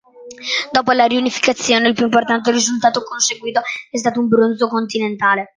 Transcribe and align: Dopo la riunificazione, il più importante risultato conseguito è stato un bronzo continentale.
Dopo 0.71 0.93
la 0.93 1.05
riunificazione, 1.05 1.87
il 1.89 1.93
più 1.93 2.05
importante 2.05 2.49
risultato 2.49 3.03
conseguito 3.03 3.61
è 3.91 3.97
stato 3.99 4.19
un 4.19 4.29
bronzo 4.29 4.67
continentale. 4.67 5.47